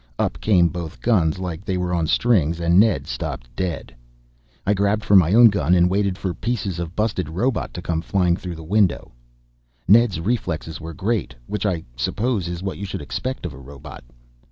Up 0.17 0.41
came 0.41 0.67
both 0.69 0.99
guns 0.99 1.37
like 1.37 1.63
they 1.63 1.77
were 1.77 1.93
on 1.93 2.07
strings 2.07 2.59
and 2.59 2.79
Ned 2.79 3.05
stopped 3.05 3.55
dead. 3.55 3.93
I 4.65 4.73
grabbed 4.73 5.05
for 5.05 5.15
my 5.15 5.35
own 5.35 5.49
gun 5.51 5.75
and 5.75 5.91
waited 5.91 6.17
for 6.17 6.33
pieces 6.33 6.79
of 6.79 6.95
busted 6.95 7.29
robot 7.29 7.71
to 7.75 7.83
come 7.83 8.01
flying 8.01 8.35
through 8.35 8.55
the 8.55 8.63
window. 8.63 9.11
Ned's 9.87 10.19
reflexes 10.19 10.81
were 10.81 10.95
great. 10.95 11.35
Which 11.45 11.67
I 11.67 11.83
suppose 11.95 12.47
is 12.47 12.63
what 12.63 12.79
you 12.79 12.85
should 12.87 13.03
expect 13.03 13.45
of 13.45 13.53
a 13.53 13.59
robot. 13.59 14.03